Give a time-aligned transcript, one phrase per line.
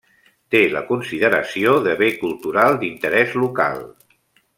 [0.53, 3.79] Té la consideració de Bé Cultural d'Interès Local.